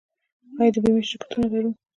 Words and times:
آیا 0.59 0.71
د 0.73 0.75
بیمې 0.83 1.03
شرکتونه 1.09 1.45
لرو؟ 1.51 1.71